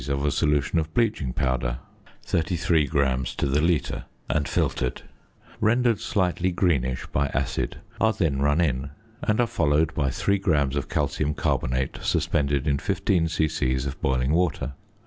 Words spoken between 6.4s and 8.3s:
greenish by acid, are